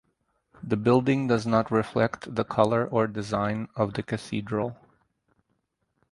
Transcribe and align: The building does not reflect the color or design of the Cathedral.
The 0.63 0.77
building 0.77 1.27
does 1.27 1.45
not 1.45 1.69
reflect 1.69 2.33
the 2.33 2.43
color 2.43 2.87
or 2.87 3.05
design 3.05 3.67
of 3.75 3.93
the 3.93 4.01
Cathedral. 4.01 4.75